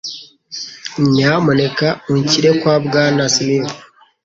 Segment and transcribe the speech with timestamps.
[1.11, 3.71] Nyamuneka unshyire kwa Bwana Smith.